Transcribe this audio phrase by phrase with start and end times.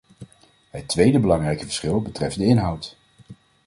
[0.69, 2.97] Het tweede belangrijke verschil betreft de inhoud.